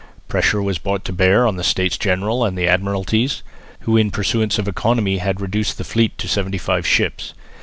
[0.27, 3.43] Pressure was brought to bear on the States General and the Admiralties,
[3.81, 7.35] who in pursuance of economy had reduced the fleet to seventy five ships.